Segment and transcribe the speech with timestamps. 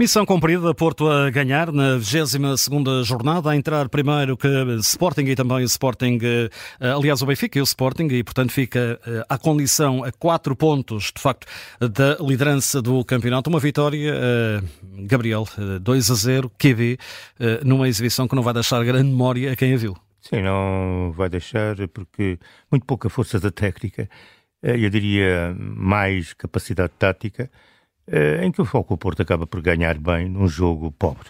[0.00, 4.48] Missão cumprida, Porto a ganhar na 22 jornada, a entrar primeiro que
[4.78, 6.48] Sporting e também o Sporting, eh,
[6.90, 11.12] aliás o Benfica e o Sporting, e portanto fica eh, à condição a quatro pontos,
[11.14, 11.46] de facto,
[11.78, 13.50] da liderança do campeonato.
[13.50, 14.62] Uma vitória, eh,
[15.00, 15.46] Gabriel,
[15.82, 16.96] 2 a 0, QB,
[17.62, 19.94] numa exibição que não vai deixar grande memória a quem a viu.
[20.22, 22.38] Sim, não vai deixar, porque
[22.70, 24.08] muito pouca força da técnica,
[24.62, 27.50] eu diria mais capacidade tática
[28.42, 31.28] em que o Foco Porto acaba por ganhar bem num jogo pobre.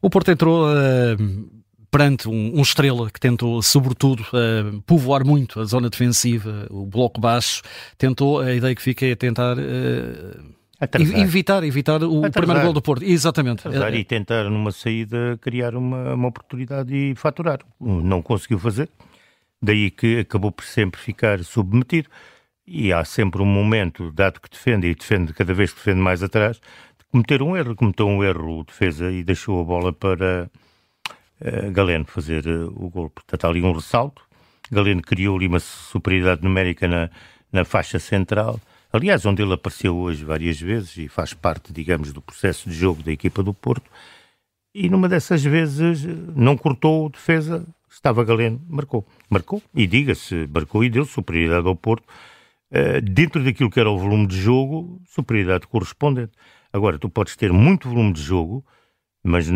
[0.00, 1.50] O Porto entrou uh,
[1.90, 7.20] perante um, um, estrela que tentou, sobretudo, uh, povoar muito a zona defensiva, o bloco
[7.20, 7.62] baixo.
[7.96, 9.56] Tentou, a ideia que fica é tentar.
[9.58, 10.52] Uh,
[10.98, 12.32] evitar, evitar o Atrasar.
[12.32, 13.04] primeiro gol do Porto.
[13.04, 13.68] Exatamente.
[13.68, 17.60] Atrasar e tentar numa saída criar uma, uma oportunidade e faturar.
[17.80, 18.88] Não conseguiu fazer.
[19.62, 22.08] Daí que acabou por sempre ficar submetido
[22.66, 26.22] e há sempre um momento, dado que defende e defende cada vez que defende mais
[26.22, 27.74] atrás, de cometer um erro.
[27.74, 30.50] Cometeu um erro o defesa e deixou a bola para
[31.40, 33.10] uh, Galeno fazer uh, o gol.
[33.10, 34.22] Portanto, há ali um ressalto.
[34.70, 37.10] Galeno criou ali uma superioridade numérica na,
[37.52, 38.60] na faixa central.
[38.92, 43.02] Aliás, onde ele apareceu hoje várias vezes e faz parte, digamos, do processo de jogo
[43.02, 43.90] da equipa do Porto.
[44.74, 46.04] E numa dessas vezes
[46.34, 49.06] não cortou o defesa, estava Galeno, marcou.
[49.28, 52.12] Marcou, e diga-se, marcou e deu superioridade ao Porto eh,
[53.02, 56.32] dentro daquilo que era o volume de jogo, superioridade correspondente.
[56.72, 58.64] Agora, tu podes ter muito volume de jogo,
[59.22, 59.48] mas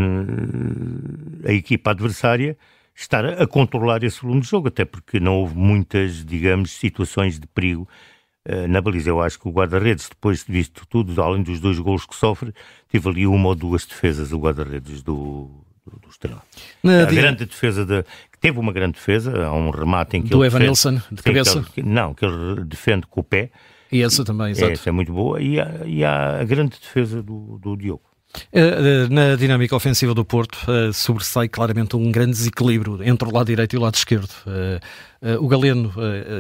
[1.45, 2.56] a equipa adversária
[2.95, 7.47] estar a controlar esse volume de jogo, até porque não houve muitas, digamos, situações de
[7.47, 7.86] perigo
[8.48, 9.11] uh, na baliza.
[9.11, 12.55] Eu acho que o guarda-redes, depois de visto tudo, além dos dois gols que sofre,
[12.89, 15.51] teve ali uma ou duas defesas, o guarda-redes do,
[15.84, 16.42] do, do Estrela.
[16.83, 18.03] Na a grande defesa de,
[18.47, 21.22] teve uma grande defesa, há um remate em que do ele Evan defende, Nilsson de
[21.22, 21.62] cabeça.
[21.75, 23.50] Que ele, não, que ele defende com o pé.
[23.91, 24.72] E essa também, exato.
[24.72, 25.41] Essa é muito boa.
[25.41, 28.05] E há, e há a grande defesa do, do Diogo.
[28.53, 33.33] Eh, eh, na dinâmica ofensiva do Porto uh, sobressai claramente um grande desequilíbrio entre o
[33.33, 34.31] lado direito e o lado esquerdo.
[34.47, 35.92] Uh, uh, o Galeno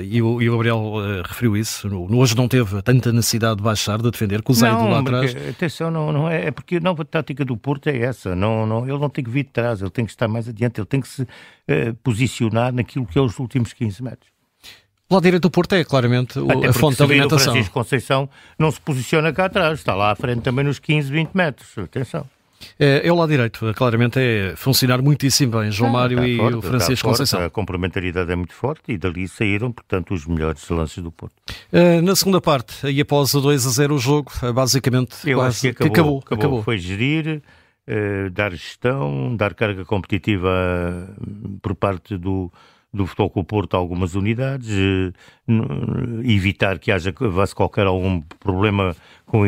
[0.02, 0.94] e o, Gabriel
[1.24, 1.88] referiu isso.
[2.10, 5.34] Hoje não teve tanta necessidade de baixar, de defender, com o Zaido lá atrás.
[5.48, 8.36] Atenção, não, não é, é, porque a nova tática do Porto é essa.
[8.36, 10.80] Não, não, ele não tem que vir de trás, ele tem que estar mais adiante,
[10.80, 11.26] ele tem que se
[12.02, 14.35] posicionar naquilo que é os últimos 15 metros.
[15.08, 17.36] O lado direito do Porto é claramente o, a fonte de alimentação.
[17.36, 18.28] O Francisco Conceição
[18.58, 21.78] não se posiciona cá atrás, está lá à frente também nos 15, 20 metros.
[21.78, 22.26] Atenção.
[22.78, 26.56] É, é o lado direito, claramente é funcionar muitíssimo bem, João ah, Mário e forte,
[26.56, 27.44] o Francisco Conceição.
[27.44, 31.34] A complementaridade é muito forte e dali saíram, portanto, os melhores lances do Porto.
[31.72, 35.60] Uh, na segunda parte, e após o 2 a 0 o jogo, basicamente Eu acho
[35.60, 36.62] que acabou, que acabou, acabou, acabou.
[36.62, 37.42] Foi gerir,
[37.86, 40.48] uh, dar gestão, dar carga competitiva
[41.20, 42.50] uh, por parte do,
[42.92, 45.12] do Futebol o Porto algumas unidades, eh,
[46.24, 47.12] evitar que haja
[47.54, 49.44] qualquer algum problema com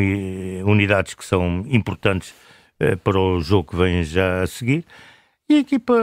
[0.64, 2.34] unidades que são importantes
[2.80, 4.84] eh, para o jogo que vem já a seguir.
[5.50, 5.94] E a equipa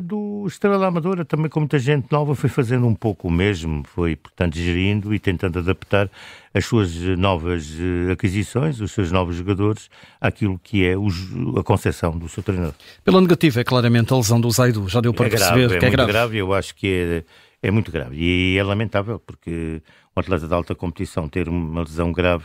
[0.00, 4.14] do Estrela Amadora, também com muita gente nova, foi fazendo um pouco o mesmo, foi,
[4.14, 6.08] portanto, gerindo e tentando adaptar
[6.54, 9.90] as suas novas eh, aquisições, os seus novos jogadores,
[10.20, 12.74] àquilo que é a concepção do seu treinador.
[13.02, 15.84] Pela negativa, é claramente a lesão do Zaidu, já deu para é perceber grave, que
[15.84, 16.12] é, é grave.
[16.12, 16.38] grave.
[16.38, 17.24] Eu acho que é,
[17.66, 19.82] é muito grave e é lamentável, porque
[20.16, 22.44] um atleta de alta competição ter uma lesão grave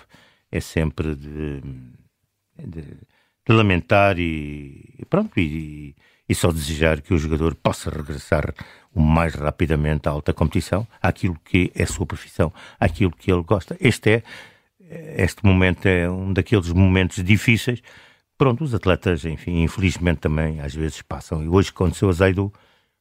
[0.51, 1.61] é sempre de,
[2.57, 5.93] de, de lamentar e, pronto, e,
[6.29, 8.53] e só desejar que o jogador possa regressar
[8.93, 13.43] o mais rapidamente à alta competição, àquilo que é a sua profissão, àquilo que ele
[13.43, 13.77] gosta.
[13.79, 14.23] Este
[14.89, 17.81] é, este momento é um daqueles momentos difíceis.
[18.37, 21.43] Pronto, os atletas, enfim, infelizmente também às vezes passam.
[21.43, 22.51] E hoje aconteceu a Zaidu,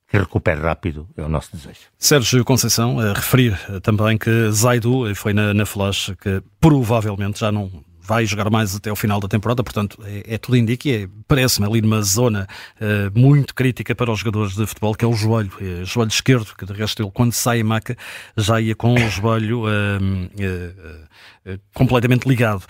[0.08, 1.80] que recupere rápido, é o nosso desejo.
[1.98, 7.70] Sérgio Conceição, a referir também que Zaidu foi na, na flash que provavelmente já não
[8.06, 11.08] vai jogar mais até ao final da temporada, portanto, é, é tudo indica e é,
[11.26, 12.46] parece-me ali numa zona
[12.80, 16.54] uh, muito crítica para os jogadores de futebol, que é o joelho, é, joelho esquerdo,
[16.56, 17.96] que de resto ele, quando sai em maca,
[18.36, 22.64] já ia com o joelho uh, uh, completamente ligado.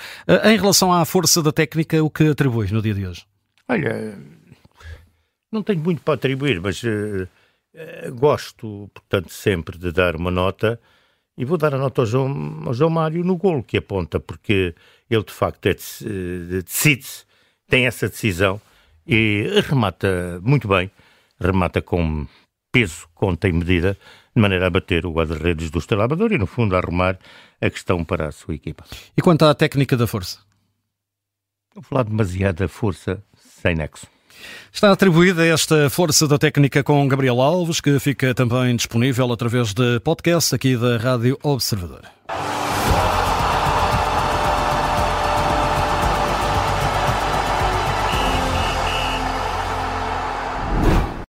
[0.45, 3.25] em relação à força da técnica, o que atribui no dia de hoje?
[3.69, 4.19] Olha,
[5.53, 6.83] não tenho muito para atribuir, mas
[8.15, 10.79] gosto, portanto, sempre de dar uma nota
[11.37, 14.75] e vou dar a nota ao João, ao João Mário no golo que aponta, porque
[15.11, 15.75] ele de facto é,
[16.63, 17.25] decide-se,
[17.69, 18.61] tem essa decisão
[19.07, 20.91] e remata muito bem,
[21.39, 22.27] remata com
[22.73, 23.97] peso, conta e medida,
[24.35, 27.19] de maneira a bater o guarda-redes do Estrela e, no fundo, a arrumar
[27.61, 28.85] a questão para a sua equipa.
[29.17, 30.41] E quanto à técnica da força?
[31.75, 34.07] Vou falar demasiada força sem nexo.
[34.73, 40.01] Está atribuída esta força da técnica com Gabriel Alves, que fica também disponível através de
[40.01, 42.03] podcast aqui da Rádio Observador.